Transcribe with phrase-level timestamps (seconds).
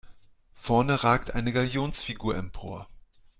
[0.55, 2.87] Vorne ragt eine Galionsfigur empor.